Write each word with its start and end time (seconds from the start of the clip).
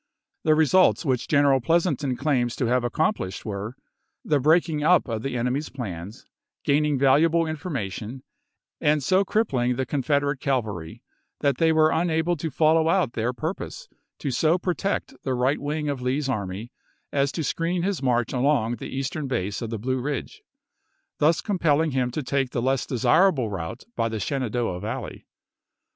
The 0.43 0.55
results 0.55 1.05
which 1.05 1.27
General 1.27 1.61
Pleasonton 1.61 2.17
claims 2.17 2.55
to 2.55 2.65
have 2.65 2.83
accomplished 2.83 3.45
were: 3.45 3.75
the 4.25 4.39
breaking 4.39 4.81
up 4.83 5.07
of 5.07 5.21
the 5.21 5.37
enemy's 5.37 5.69
plans, 5.69 6.25
gain 6.63 6.85
ing 6.85 6.97
valuable 6.97 7.45
information, 7.45 8.23
and 8.79 9.03
so 9.03 9.23
crippling 9.23 9.75
the 9.75 9.85
Confederate 9.85 10.39
cavalry 10.39 11.03
that 11.41 11.59
they 11.59 11.71
were 11.71 11.91
unable 11.91 12.35
to 12.37 12.49
fol 12.49 12.77
low 12.77 12.89
out 12.89 13.13
their 13.13 13.31
purpose 13.31 13.89
to 14.17 14.31
so 14.31 14.57
protect 14.57 15.13
the 15.21 15.35
right 15.35 15.59
wing 15.59 15.87
of 15.87 16.01
Lee's 16.01 16.27
army 16.27 16.71
as 17.11 17.31
to 17.33 17.43
screen 17.43 17.83
his 17.83 18.01
march 18.01 18.33
along 18.33 18.77
the 18.77 18.89
eastern 18.89 19.27
base 19.27 19.61
of 19.61 19.69
the 19.69 19.77
Blue 19.77 20.01
Eidge; 20.01 20.39
thus 21.19 21.41
compelling 21.41 21.91
him 21.91 22.09
to 22.09 22.23
take 22.23 22.49
the 22.49 22.61
less 22.63 22.87
desirable 22.87 23.51
route 23.51 23.83
by 23.95 24.09
the 24.09 24.17
Shenan 24.19 24.51
Report 24.51 24.81
doah 24.81 24.81
Valley. 24.81 25.27